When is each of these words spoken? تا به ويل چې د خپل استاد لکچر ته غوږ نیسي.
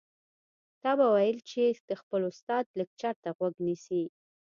تا 0.81 0.91
به 0.97 1.05
ويل 1.15 1.37
چې 1.49 1.63
د 1.89 1.91
خپل 2.01 2.21
استاد 2.31 2.63
لکچر 2.79 3.15
ته 3.23 3.29
غوږ 3.37 3.55
نیسي. 3.65 4.03